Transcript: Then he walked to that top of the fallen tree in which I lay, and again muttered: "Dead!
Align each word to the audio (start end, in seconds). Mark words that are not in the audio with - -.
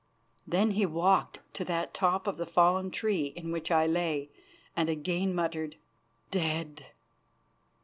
Then 0.47 0.71
he 0.71 0.83
walked 0.83 1.41
to 1.53 1.63
that 1.65 1.93
top 1.93 2.25
of 2.25 2.37
the 2.37 2.47
fallen 2.47 2.89
tree 2.89 3.25
in 3.35 3.51
which 3.51 3.69
I 3.69 3.85
lay, 3.85 4.31
and 4.75 4.89
again 4.89 5.31
muttered: 5.35 5.75
"Dead! 6.31 6.87